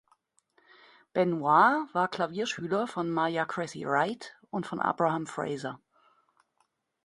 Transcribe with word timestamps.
Benoit 1.13 1.85
war 1.93 2.07
Klavierschüler 2.07 2.87
von 2.87 3.07
Marya 3.11 3.45
Cressy 3.45 3.85
Wright 3.85 4.35
und 4.49 4.65
von 4.65 4.79
Abraham 4.81 5.27
Fraser. 5.27 5.79